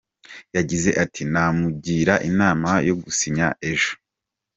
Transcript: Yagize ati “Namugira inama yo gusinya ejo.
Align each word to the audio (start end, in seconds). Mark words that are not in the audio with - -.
Yagize 0.55 0.89
ati 1.03 1.21
“Namugira 1.31 2.13
inama 2.29 2.69
yo 2.87 2.93
gusinya 3.03 3.47
ejo. 3.71 3.91